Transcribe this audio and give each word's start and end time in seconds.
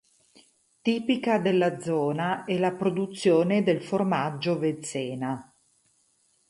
Tipica 0.81 1.37
della 1.37 1.79
zona 1.79 2.45
è 2.45 2.57
la 2.57 2.71
produzione 2.71 3.61
del 3.61 3.83
formaggio 3.83 4.57
Vezzena. 4.57 5.53